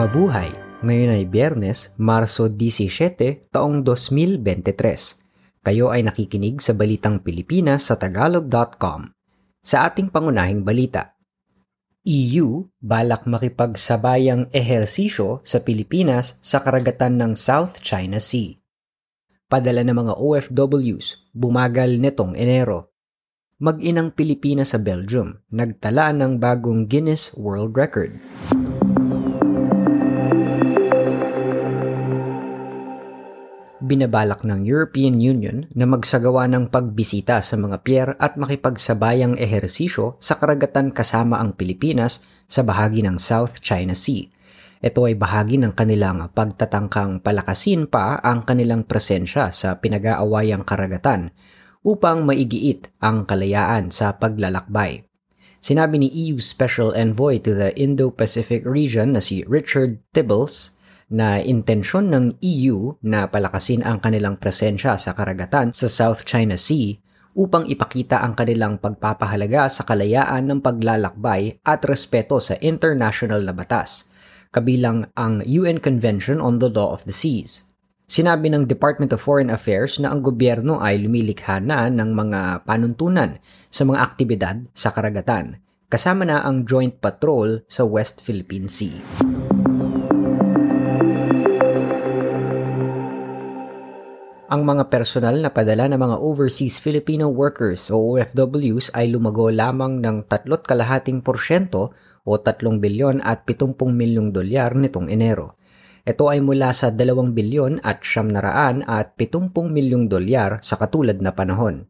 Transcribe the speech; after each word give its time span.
Mabuhay! 0.00 0.48
Ngayon 0.80 1.12
ay 1.12 1.24
Biyernes, 1.28 1.92
Marso 2.00 2.48
17, 2.48 3.52
taong 3.52 3.84
2023. 3.84 5.60
Kayo 5.60 5.92
ay 5.92 6.00
nakikinig 6.00 6.64
sa 6.64 6.72
Balitang 6.72 7.20
Pilipinas 7.20 7.92
sa 7.92 8.00
Tagalog.com. 8.00 9.12
Sa 9.60 9.84
ating 9.84 10.08
pangunahing 10.08 10.64
balita, 10.64 11.20
EU 12.08 12.64
balak 12.80 13.28
makipagsabayang 13.28 14.48
ehersisyo 14.56 15.44
sa 15.44 15.60
Pilipinas 15.60 16.40
sa 16.40 16.64
karagatan 16.64 17.20
ng 17.20 17.32
South 17.36 17.84
China 17.84 18.24
Sea. 18.24 18.56
Padala 19.52 19.84
ng 19.84 20.00
mga 20.00 20.14
OFWs, 20.16 21.28
bumagal 21.36 22.00
netong 22.00 22.40
Enero. 22.40 22.96
Mag-inang 23.60 24.16
Pilipinas 24.16 24.72
sa 24.72 24.80
Belgium, 24.80 25.44
nagtala 25.52 26.16
ng 26.16 26.40
bagong 26.40 26.88
Guinness 26.88 27.36
World 27.36 27.76
Record. 27.76 28.39
Binabalak 33.80 34.44
ng 34.44 34.62
European 34.62 35.16
Union 35.18 35.68
na 35.72 35.88
magsagawa 35.88 36.46
ng 36.48 36.68
pagbisita 36.68 37.40
sa 37.40 37.56
mga 37.56 37.76
pier 37.80 38.08
at 38.20 38.36
makipagsabayang 38.36 39.40
ehersisyo 39.40 40.20
sa 40.20 40.36
karagatan 40.36 40.92
kasama 40.92 41.40
ang 41.40 41.56
Pilipinas 41.56 42.24
sa 42.44 42.60
bahagi 42.64 43.00
ng 43.04 43.16
South 43.16 43.58
China 43.64 43.96
Sea. 43.96 44.28
Ito 44.80 45.04
ay 45.04 45.16
bahagi 45.16 45.60
ng 45.60 45.76
kanilang 45.76 46.32
pagtatangkang 46.32 47.20
palakasin 47.20 47.84
pa 47.84 48.16
ang 48.24 48.48
kanilang 48.48 48.88
presensya 48.88 49.52
sa 49.52 49.76
pinag-aawayang 49.76 50.64
karagatan 50.64 51.36
upang 51.84 52.24
maigiit 52.24 52.88
ang 53.00 53.28
kalayaan 53.28 53.92
sa 53.92 54.16
paglalakbay. 54.16 55.04
Sinabi 55.60 56.00
ni 56.00 56.08
EU 56.08 56.40
Special 56.40 56.96
Envoy 56.96 57.36
to 57.44 57.52
the 57.52 57.76
Indo-Pacific 57.76 58.64
region 58.64 59.12
na 59.12 59.20
si 59.20 59.44
Richard 59.44 60.00
Tibbles 60.16 60.72
na 61.10 61.42
intensyon 61.42 62.08
ng 62.14 62.38
EU 62.38 62.94
na 63.02 63.26
palakasin 63.26 63.82
ang 63.82 63.98
kanilang 63.98 64.38
presensya 64.38 64.94
sa 64.94 65.10
karagatan 65.10 65.74
sa 65.74 65.90
South 65.90 66.22
China 66.22 66.54
Sea 66.54 66.96
upang 67.34 67.66
ipakita 67.66 68.22
ang 68.22 68.34
kanilang 68.34 68.78
pagpapahalaga 68.78 69.70
sa 69.70 69.86
kalayaan 69.86 70.50
ng 70.50 70.58
paglalakbay 70.62 71.62
at 71.62 71.82
respeto 71.86 72.38
sa 72.42 72.58
international 72.58 73.42
na 73.42 73.54
batas, 73.54 74.10
kabilang 74.50 75.10
ang 75.14 75.42
UN 75.46 75.78
Convention 75.78 76.42
on 76.42 76.58
the 76.58 76.70
Law 76.70 76.90
of 76.94 77.06
the 77.06 77.14
Seas. 77.14 77.66
Sinabi 78.10 78.50
ng 78.50 78.66
Department 78.66 79.14
of 79.14 79.22
Foreign 79.22 79.54
Affairs 79.54 80.02
na 80.02 80.10
ang 80.10 80.18
gobyerno 80.18 80.82
ay 80.82 80.98
lumilikha 80.98 81.62
na 81.62 81.86
ng 81.86 82.10
mga 82.10 82.66
panuntunan 82.66 83.38
sa 83.70 83.86
mga 83.86 83.98
aktibidad 84.02 84.56
sa 84.74 84.90
karagatan, 84.90 85.62
kasama 85.86 86.26
na 86.26 86.42
ang 86.42 86.66
joint 86.66 86.98
patrol 86.98 87.62
sa 87.70 87.86
West 87.86 88.18
Philippine 88.26 88.66
Sea. 88.66 88.98
Ang 94.50 94.66
mga 94.66 94.90
personal 94.90 95.38
na 95.38 95.54
padala 95.54 95.86
ng 95.86 95.94
mga 95.94 96.16
overseas 96.26 96.82
Filipino 96.82 97.30
workers 97.30 97.86
o 97.86 98.18
OFWs 98.18 98.90
ay 98.98 99.06
lumago 99.06 99.46
lamang 99.46 100.02
ng 100.02 100.26
tatlot 100.26 100.66
kalahating 100.66 101.22
porsyento 101.22 101.94
o 102.26 102.34
3 102.34 102.58
bilyon 102.82 103.22
at 103.22 103.46
70 103.46 103.78
milyong 103.94 104.34
dolyar 104.34 104.74
nitong 104.74 105.06
Enero. 105.06 105.54
Ito 106.02 106.34
ay 106.34 106.42
mula 106.42 106.74
sa 106.74 106.90
2 106.90 107.30
bilyon 107.30 107.78
at 107.86 108.02
700 108.02 108.90
at 108.90 109.14
70 109.14 109.54
milyong 109.70 110.10
dolyar 110.10 110.58
sa 110.66 110.74
katulad 110.74 111.22
na 111.22 111.30
panahon. 111.30 111.86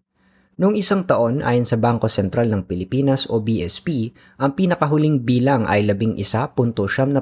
Noong 0.60 0.76
isang 0.76 1.08
taon, 1.08 1.40
ayon 1.40 1.64
sa 1.64 1.80
Bangko 1.80 2.04
Sentral 2.04 2.52
ng 2.52 2.68
Pilipinas 2.68 3.24
o 3.32 3.40
BSP, 3.40 4.12
ang 4.36 4.52
pinakahuling 4.52 5.24
bilang 5.24 5.64
ay 5.64 5.88
11.7% 5.88 7.16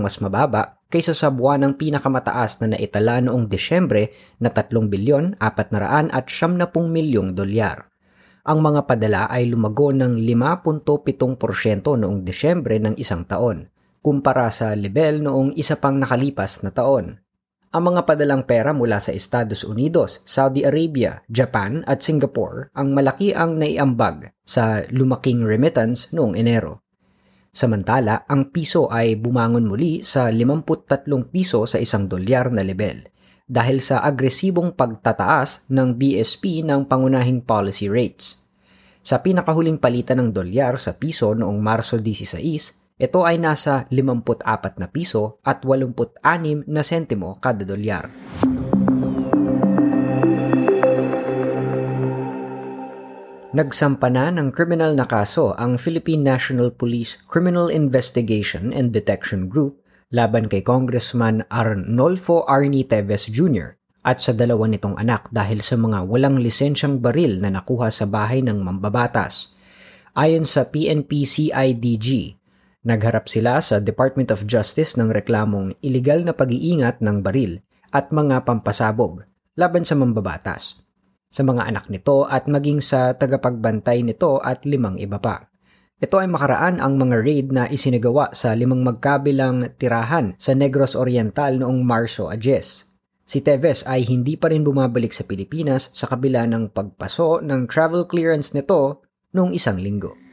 mas 0.00 0.16
mababa 0.24 0.80
kaysa 0.88 1.12
sa 1.12 1.28
buwan 1.28 1.60
ng 1.60 1.72
pinakamataas 1.76 2.64
na 2.64 2.72
naitala 2.72 3.20
noong 3.20 3.52
Desyembre 3.52 4.16
na 4.40 4.48
3 4.48 4.72
bilyon 4.88 5.36
400 5.36 6.08
at 6.08 6.26
70 6.32 6.72
milyong 6.72 7.36
dolyar. 7.36 7.92
Ang 8.48 8.64
mga 8.64 8.88
padala 8.88 9.28
ay 9.28 9.52
lumago 9.52 9.92
ng 9.92 10.16
5.7% 10.16 10.80
noong 11.84 12.24
Desyembre 12.24 12.80
ng 12.80 12.96
isang 12.96 13.28
taon, 13.28 13.68
kumpara 14.00 14.48
sa 14.48 14.72
level 14.72 15.20
noong 15.20 15.52
isa 15.52 15.76
pang 15.76 16.00
nakalipas 16.00 16.64
na 16.64 16.72
taon. 16.72 17.20
Ang 17.70 17.94
mga 17.94 18.02
padalang 18.02 18.50
pera 18.50 18.74
mula 18.74 18.98
sa 18.98 19.14
Estados 19.14 19.62
Unidos, 19.62 20.26
Saudi 20.26 20.66
Arabia, 20.66 21.22
Japan 21.30 21.86
at 21.86 22.02
Singapore 22.02 22.74
ang 22.74 22.90
malaki 22.90 23.30
ang 23.30 23.62
naiambag 23.62 24.34
sa 24.42 24.82
lumaking 24.90 25.46
remittance 25.46 26.10
noong 26.10 26.34
Enero. 26.34 26.82
Samantala, 27.54 28.26
ang 28.26 28.50
piso 28.50 28.90
ay 28.90 29.14
bumangon 29.14 29.70
muli 29.70 30.02
sa 30.02 30.34
53 30.34 31.06
piso 31.30 31.62
sa 31.62 31.78
isang 31.78 32.10
dolyar 32.10 32.50
na 32.50 32.66
level 32.66 33.06
dahil 33.46 33.78
sa 33.78 34.02
agresibong 34.02 34.74
pagtataas 34.74 35.70
ng 35.70 35.94
BSP 35.94 36.66
ng 36.66 36.90
pangunahing 36.90 37.46
policy 37.46 37.86
rates. 37.86 38.42
Sa 38.98 39.22
pinakahuling 39.22 39.78
palitan 39.78 40.18
ng 40.18 40.30
dolyar 40.34 40.74
sa 40.74 40.98
piso 40.98 41.38
noong 41.38 41.62
Marso 41.62 42.02
16, 42.02 42.79
ito 43.00 43.24
ay 43.24 43.40
nasa 43.40 43.88
54 43.88 44.76
na 44.76 44.84
piso 44.92 45.40
at 45.40 45.64
86 45.64 46.68
na 46.68 46.84
sentimo 46.84 47.40
kada 47.40 47.64
dolyar. 47.64 48.12
Nagsampa 53.50 54.12
na 54.12 54.30
ng 54.30 54.52
kriminal 54.52 54.94
na 54.94 55.08
kaso 55.08 55.56
ang 55.56 55.80
Philippine 55.80 56.22
National 56.22 56.70
Police 56.70 57.18
Criminal 57.26 57.72
Investigation 57.72 58.70
and 58.70 58.92
Detection 58.94 59.48
Group 59.48 59.80
laban 60.12 60.46
kay 60.46 60.60
Congressman 60.62 61.42
Arnolfo 61.50 62.44
Arnie 62.46 62.86
Teves 62.86 63.26
Jr. 63.32 63.80
at 64.06 64.22
sa 64.22 64.36
dalawa 64.36 64.70
nitong 64.70 65.00
anak 65.00 65.32
dahil 65.34 65.64
sa 65.64 65.74
mga 65.80 66.04
walang 66.06 66.38
lisensyang 66.38 67.00
baril 67.00 67.42
na 67.42 67.50
nakuha 67.50 67.88
sa 67.88 68.06
bahay 68.06 68.44
ng 68.44 68.60
mambabatas. 68.60 69.56
Ayon 70.14 70.42
sa 70.42 70.66
PNP-CIDG, 70.66 72.39
Nagharap 72.80 73.28
sila 73.28 73.60
sa 73.60 73.76
Department 73.76 74.32
of 74.32 74.48
Justice 74.48 74.96
ng 74.96 75.12
reklamong 75.12 75.76
ilegal 75.84 76.24
na 76.24 76.32
pag-iingat 76.32 77.04
ng 77.04 77.20
baril 77.20 77.60
at 77.92 78.08
mga 78.08 78.48
pampasabog 78.48 79.20
laban 79.60 79.84
sa 79.84 80.00
mambabatas, 80.00 80.80
sa 81.28 81.44
mga 81.44 81.68
anak 81.68 81.92
nito 81.92 82.24
at 82.24 82.48
maging 82.48 82.80
sa 82.80 83.12
tagapagbantay 83.12 84.00
nito 84.00 84.40
at 84.40 84.64
limang 84.64 84.96
iba 84.96 85.20
pa. 85.20 85.52
Ito 86.00 86.24
ay 86.24 86.32
makaraan 86.32 86.80
ang 86.80 86.96
mga 86.96 87.16
raid 87.20 87.46
na 87.52 87.68
isinagawa 87.68 88.32
sa 88.32 88.56
limang 88.56 88.80
magkabilang 88.80 89.76
tirahan 89.76 90.32
sa 90.40 90.56
Negros 90.56 90.96
Oriental 90.96 91.60
noong 91.60 91.84
Marso 91.84 92.32
a 92.32 92.40
Si 92.40 93.38
Teves 93.44 93.84
ay 93.84 94.08
hindi 94.08 94.40
pa 94.40 94.48
rin 94.48 94.64
bumabalik 94.64 95.12
sa 95.12 95.28
Pilipinas 95.28 95.92
sa 95.92 96.08
kabila 96.08 96.48
ng 96.48 96.72
pagpaso 96.72 97.44
ng 97.44 97.68
travel 97.68 98.08
clearance 98.08 98.56
nito 98.56 99.04
noong 99.36 99.52
isang 99.52 99.76
linggo. 99.76 100.29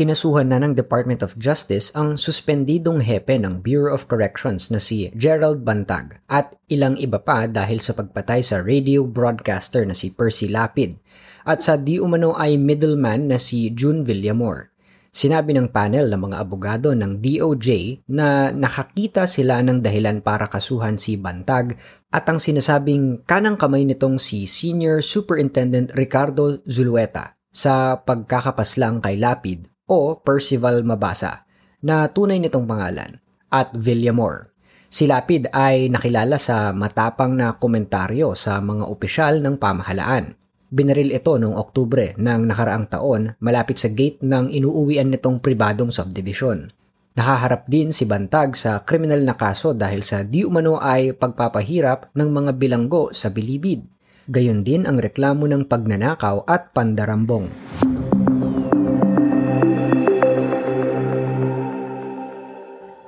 Kinasuhan 0.00 0.48
na 0.48 0.56
ng 0.64 0.72
Department 0.72 1.20
of 1.20 1.36
Justice 1.36 1.92
ang 1.92 2.16
suspendidong 2.16 3.04
hepe 3.04 3.36
ng 3.36 3.60
Bureau 3.60 3.92
of 3.92 4.08
Corrections 4.08 4.72
na 4.72 4.80
si 4.80 5.12
Gerald 5.12 5.60
Bantag 5.60 6.24
at 6.24 6.56
ilang 6.72 6.96
iba 6.96 7.20
pa 7.20 7.44
dahil 7.44 7.84
sa 7.84 7.92
pagpatay 7.92 8.40
sa 8.40 8.64
radio 8.64 9.04
broadcaster 9.04 9.84
na 9.84 9.92
si 9.92 10.08
Percy 10.08 10.48
Lapid 10.48 10.96
at 11.44 11.60
sa 11.60 11.76
di 11.76 12.00
umano 12.00 12.32
ay 12.32 12.56
middleman 12.56 13.28
na 13.28 13.36
si 13.36 13.68
June 13.76 14.00
Villamor. 14.00 14.72
Sinabi 15.12 15.52
ng 15.52 15.68
panel 15.68 16.08
ng 16.08 16.32
mga 16.32 16.36
abogado 16.48 16.96
ng 16.96 17.20
DOJ 17.20 18.00
na 18.08 18.48
nakakita 18.48 19.28
sila 19.28 19.60
ng 19.60 19.84
dahilan 19.84 20.24
para 20.24 20.48
kasuhan 20.48 20.96
si 20.96 21.20
Bantag 21.20 21.76
at 22.08 22.24
ang 22.24 22.40
sinasabing 22.40 23.28
kanang 23.28 23.60
kamay 23.60 23.84
nitong 23.84 24.16
si 24.16 24.48
Senior 24.48 25.04
Superintendent 25.04 25.92
Ricardo 25.92 26.64
Zulueta 26.64 27.36
sa 27.52 28.00
pagkakapaslang 28.00 29.04
kay 29.04 29.20
Lapid 29.20 29.68
o 29.90 30.22
Percival 30.22 30.86
Mabasa 30.86 31.42
na 31.82 32.06
tunay 32.06 32.38
nitong 32.38 32.64
pangalan 32.64 33.18
at 33.50 33.74
Villamor. 33.74 34.54
Si 34.90 35.06
Lapid 35.06 35.50
ay 35.50 35.90
nakilala 35.90 36.38
sa 36.38 36.70
matapang 36.70 37.34
na 37.34 37.54
komentaryo 37.58 38.34
sa 38.34 38.58
mga 38.58 38.86
opisyal 38.86 39.42
ng 39.42 39.58
pamahalaan. 39.58 40.34
Binaril 40.70 41.10
ito 41.10 41.34
noong 41.34 41.58
Oktubre 41.58 42.14
ng 42.14 42.46
nakaraang 42.46 42.86
taon 42.86 43.34
malapit 43.42 43.78
sa 43.78 43.90
gate 43.90 44.22
ng 44.22 44.54
inuuwian 44.54 45.10
nitong 45.10 45.42
pribadong 45.42 45.90
subdivision. 45.90 46.70
Nahaharap 47.18 47.66
din 47.66 47.90
si 47.90 48.06
Bantag 48.06 48.54
sa 48.54 48.86
kriminal 48.86 49.22
na 49.26 49.34
kaso 49.34 49.74
dahil 49.74 50.06
sa 50.06 50.22
di 50.22 50.46
umano 50.46 50.78
ay 50.78 51.10
pagpapahirap 51.14 52.14
ng 52.14 52.28
mga 52.30 52.50
bilanggo 52.54 53.10
sa 53.10 53.34
bilibid. 53.34 53.82
Gayon 54.30 54.62
din 54.62 54.86
ang 54.86 54.94
reklamo 54.94 55.46
ng 55.50 55.66
pagnanakaw 55.66 56.46
at 56.46 56.70
pandarambong. 56.70 57.50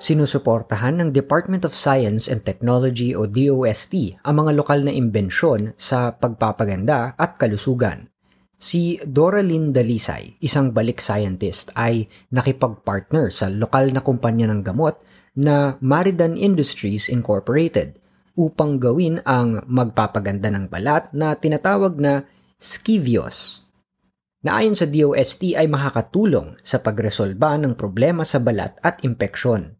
Sinusuportahan 0.02 0.98
ng 0.98 1.14
Department 1.14 1.62
of 1.62 1.78
Science 1.78 2.26
and 2.26 2.42
Technology 2.42 3.14
o 3.14 3.30
DOST 3.30 4.18
ang 4.26 4.34
mga 4.34 4.58
lokal 4.58 4.82
na 4.82 4.90
imbensyon 4.90 5.78
sa 5.78 6.10
pagpapaganda 6.18 7.14
at 7.14 7.38
kalusugan. 7.38 8.10
Si 8.58 8.98
Doralyn 9.06 9.70
Dalisay, 9.70 10.42
isang 10.42 10.74
balik 10.74 10.98
scientist, 10.98 11.70
ay 11.78 12.10
nakipag-partner 12.34 13.30
sa 13.30 13.46
lokal 13.46 13.94
na 13.94 14.02
kumpanya 14.02 14.50
ng 14.50 14.66
gamot 14.66 14.98
na 15.38 15.78
Maridan 15.78 16.34
Industries 16.34 17.06
Incorporated 17.06 17.94
upang 18.34 18.82
gawin 18.82 19.22
ang 19.22 19.62
magpapaganda 19.70 20.50
ng 20.50 20.66
balat 20.66 21.14
na 21.14 21.38
tinatawag 21.38 21.94
na 22.02 22.26
Skivios. 22.58 23.70
Na 24.42 24.58
ayon 24.58 24.74
sa 24.74 24.82
DOST 24.82 25.54
ay 25.54 25.70
makakatulong 25.70 26.58
sa 26.66 26.82
pagresolba 26.82 27.54
ng 27.54 27.78
problema 27.78 28.26
sa 28.26 28.42
balat 28.42 28.74
at 28.82 28.98
impeksyon. 29.06 29.78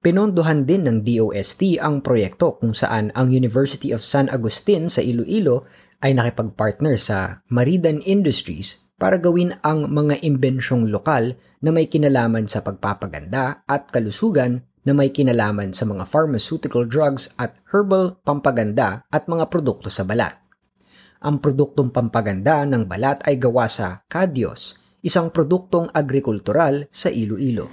Pinondohan 0.00 0.64
din 0.64 0.88
ng 0.88 1.04
DOST 1.04 1.76
ang 1.76 2.00
proyekto 2.00 2.56
kung 2.56 2.72
saan 2.72 3.12
ang 3.12 3.28
University 3.28 3.92
of 3.92 4.00
San 4.00 4.32
Agustin 4.32 4.88
sa 4.88 5.04
Iloilo 5.04 5.68
ay 6.00 6.16
nakipag-partner 6.16 6.96
sa 6.96 7.44
Maridan 7.52 8.00
Industries 8.08 8.80
para 8.96 9.20
gawin 9.20 9.60
ang 9.60 9.92
mga 9.92 10.24
imbensyong 10.24 10.88
lokal 10.88 11.36
na 11.60 11.68
may 11.68 11.84
kinalaman 11.84 12.48
sa 12.48 12.64
pagpapaganda 12.64 13.60
at 13.68 13.92
kalusugan 13.92 14.64
na 14.88 14.96
may 14.96 15.12
kinalaman 15.12 15.76
sa 15.76 15.84
mga 15.84 16.08
pharmaceutical 16.08 16.88
drugs 16.88 17.28
at 17.36 17.60
herbal 17.68 18.16
pampaganda 18.24 19.04
at 19.12 19.28
mga 19.28 19.52
produkto 19.52 19.92
sa 19.92 20.08
balat. 20.08 20.32
Ang 21.20 21.44
produktong 21.44 21.92
pampaganda 21.92 22.64
ng 22.64 22.88
balat 22.88 23.20
ay 23.28 23.36
gawa 23.36 23.68
sa 23.68 24.00
Cadios, 24.08 24.80
isang 25.04 25.28
produktong 25.28 25.92
agrikultural 25.92 26.88
sa 26.88 27.12
Iloilo. 27.12 27.68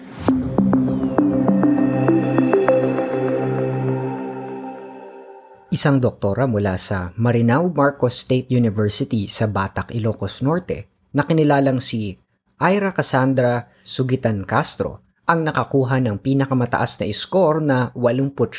Isang 5.78 6.02
doktora 6.02 6.50
mula 6.50 6.74
sa 6.82 7.14
Marinao 7.22 7.70
Marcos 7.70 8.26
State 8.26 8.50
University 8.50 9.30
sa 9.30 9.46
Batac, 9.46 9.94
Ilocos 9.94 10.42
Norte 10.42 10.90
na 11.14 11.22
kinilalang 11.22 11.78
si 11.78 12.18
Ira 12.58 12.90
Cassandra 12.90 13.70
Sugitan 13.86 14.42
Castro 14.42 15.06
ang 15.30 15.46
nakakuha 15.46 16.02
ng 16.02 16.18
pinakamataas 16.18 16.98
na 16.98 17.06
score 17.14 17.62
na 17.62 17.94
89% 17.94 18.58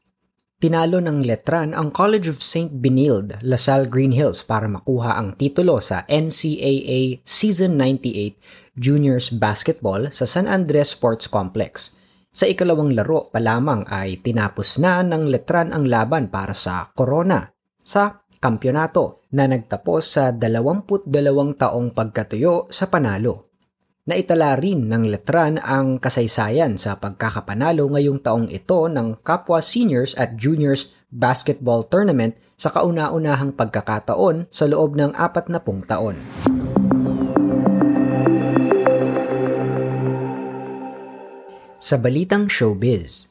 Tinalo 0.61 1.01
ng 1.01 1.25
letran 1.25 1.73
ang 1.73 1.89
College 1.89 2.37
of 2.37 2.45
St. 2.45 2.69
Benilde, 2.85 3.41
Lasal 3.41 3.89
Green 3.89 4.13
Hills 4.13 4.45
para 4.45 4.69
makuha 4.69 5.17
ang 5.17 5.33
titulo 5.33 5.81
sa 5.81 6.05
NCAA 6.05 7.25
Season 7.25 7.81
98 7.81 8.77
Juniors 8.77 9.33
Basketball 9.33 10.13
sa 10.13 10.29
San 10.29 10.45
Andres 10.45 10.93
Sports 10.93 11.33
Complex. 11.33 11.97
Sa 12.29 12.45
ikalawang 12.45 12.93
laro 12.93 13.33
pa 13.33 13.41
lamang 13.41 13.89
ay 13.89 14.21
tinapos 14.21 14.77
na 14.77 15.01
ng 15.01 15.33
letran 15.33 15.73
ang 15.73 15.89
laban 15.89 16.29
para 16.29 16.53
sa 16.53 16.93
Corona 16.93 17.41
sa 17.81 18.21
kampyonato 18.37 19.25
na 19.33 19.49
nagtapos 19.49 20.03
sa 20.05 20.29
22 20.29 21.09
taong 21.57 21.89
pagkatuyo 21.97 22.69
sa 22.69 22.93
panalo. 22.93 23.50
Naitala 24.09 24.57
rin 24.57 24.89
ng 24.89 25.13
letran 25.13 25.61
ang 25.61 26.01
kasaysayan 26.01 26.81
sa 26.81 26.97
pagkakapanalo 26.97 27.85
ngayong 27.85 28.25
taong 28.25 28.49
ito 28.49 28.89
ng 28.89 29.21
Kapwa 29.21 29.61
Seniors 29.61 30.17
at 30.17 30.41
Juniors 30.41 30.89
Basketball 31.13 31.85
Tournament 31.85 32.33
sa 32.57 32.73
kauna-unahang 32.73 33.53
pagkakataon 33.53 34.49
sa 34.49 34.65
loob 34.65 34.97
ng 34.97 35.13
apat 35.13 35.53
na 35.53 35.61
pung 35.61 35.85
taon. 35.85 36.17
Sa 41.77 42.01
balitang 42.01 42.49
showbiz, 42.49 43.29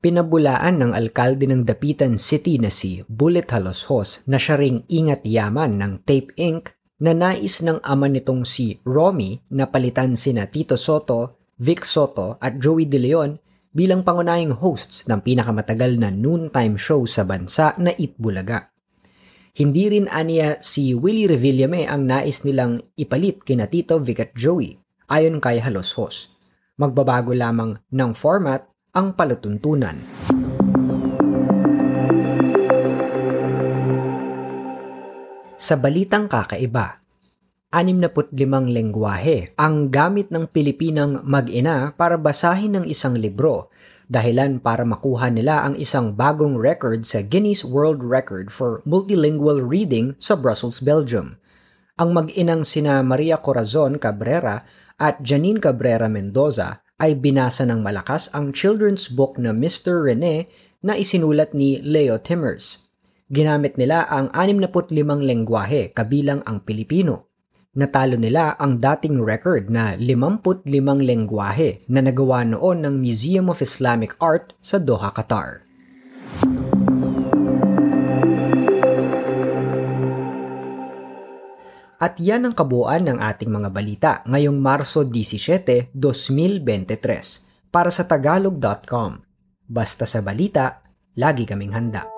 pinabulaan 0.00 0.80
ng 0.80 0.92
alkalde 0.96 1.44
ng 1.44 1.68
Dapitan 1.68 2.16
City 2.16 2.56
na 2.56 2.72
si 2.72 3.04
Bullet 3.04 3.52
Haloshos 3.52 4.24
na 4.24 4.40
siya 4.40 4.56
ring 4.56 4.88
ingat 4.88 5.28
yaman 5.28 5.76
ng 5.76 5.92
Tape 6.08 6.32
Inc 6.40 6.75
na 7.00 7.12
nais 7.12 7.60
ng 7.60 7.80
ama 7.84 8.08
nitong 8.08 8.48
si 8.48 8.80
Romy 8.84 9.40
na 9.52 9.68
palitan 9.68 10.16
sina 10.16 10.48
Tito 10.48 10.80
Soto, 10.80 11.52
Vic 11.60 11.84
Soto 11.84 12.40
at 12.40 12.56
Joey 12.56 12.88
De 12.88 12.96
Leon 13.00 13.36
bilang 13.76 14.00
pangunahing 14.00 14.56
hosts 14.56 15.04
ng 15.04 15.20
pinakamatagal 15.20 16.00
na 16.00 16.08
noontime 16.08 16.80
show 16.80 17.04
sa 17.04 17.28
bansa 17.28 17.76
na 17.76 17.92
Itbulaga. 17.92 18.72
Hindi 19.56 19.88
rin 19.88 20.08
aniya 20.08 20.60
si 20.60 20.92
Willie 20.92 21.28
Revillame 21.28 21.88
ang 21.88 22.04
nais 22.04 22.44
nilang 22.44 22.80
ipalit 22.96 23.40
kina 23.44 23.68
Tito, 23.68 24.00
Vic 24.00 24.20
at 24.20 24.32
Joey 24.36 24.76
ayon 25.08 25.40
kay 25.40 25.60
Halos 25.60 25.96
Host. 25.96 26.36
Magbabago 26.76 27.32
lamang 27.32 27.80
ng 27.88 28.12
format 28.12 28.68
ang 28.92 29.16
palatuntunan. 29.16 30.25
Sa 35.66 35.74
balitang 35.74 36.30
kakaiba, 36.30 37.02
65 37.74 38.38
lengguwahe 38.70 39.50
ang 39.58 39.90
gamit 39.90 40.30
ng 40.30 40.46
Pilipinang 40.46 41.26
mag-ina 41.26 41.90
para 41.98 42.14
basahin 42.14 42.78
ng 42.78 42.84
isang 42.86 43.18
libro, 43.18 43.74
dahilan 44.06 44.62
para 44.62 44.86
makuha 44.86 45.26
nila 45.26 45.66
ang 45.66 45.74
isang 45.74 46.14
bagong 46.14 46.54
record 46.54 47.02
sa 47.02 47.18
Guinness 47.18 47.66
World 47.66 48.06
Record 48.06 48.54
for 48.54 48.78
Multilingual 48.86 49.58
Reading 49.58 50.14
sa 50.22 50.38
Brussels, 50.38 50.78
Belgium. 50.78 51.34
Ang 51.98 52.14
mag-inang 52.14 52.62
sina 52.62 53.02
Maria 53.02 53.42
Corazon 53.42 53.98
Cabrera 53.98 54.62
at 55.02 55.18
Janine 55.18 55.58
Cabrera 55.58 56.06
Mendoza 56.06 56.86
ay 57.02 57.18
binasa 57.18 57.66
ng 57.66 57.82
malakas 57.82 58.30
ang 58.30 58.54
children's 58.54 59.10
book 59.10 59.34
na 59.34 59.50
Mr. 59.50 60.06
Rene 60.06 60.46
na 60.86 60.94
isinulat 60.94 61.58
ni 61.58 61.82
Leo 61.82 62.22
Timmers. 62.22 62.85
Ginamit 63.26 63.74
nila 63.74 64.06
ang 64.06 64.30
65 64.30 64.94
lengguwahe 65.02 65.90
kabilang 65.90 66.46
ang 66.46 66.62
Pilipino. 66.62 67.26
Natalo 67.74 68.14
nila 68.14 68.54
ang 68.54 68.78
dating 68.78 69.18
record 69.18 69.66
na 69.66 69.98
55 69.98 70.62
lengguwahe 71.02 71.82
na 71.90 72.06
nagawa 72.06 72.46
noon 72.46 72.86
ng 72.86 72.94
Museum 73.02 73.50
of 73.50 73.58
Islamic 73.58 74.14
Art 74.22 74.54
sa 74.62 74.78
Doha, 74.78 75.10
Qatar. 75.10 75.66
At 81.98 82.22
yan 82.22 82.46
ang 82.46 82.54
kabuuan 82.54 83.10
ng 83.10 83.18
ating 83.18 83.50
mga 83.50 83.68
balita 83.74 84.12
ngayong 84.22 84.62
Marso 84.62 85.02
17, 85.02 85.90
2023 85.98 87.74
para 87.74 87.90
sa 87.90 88.06
tagalog.com. 88.06 89.18
Basta 89.66 90.06
sa 90.06 90.22
balita, 90.22 90.86
lagi 91.18 91.42
kaming 91.42 91.74
handa. 91.74 92.15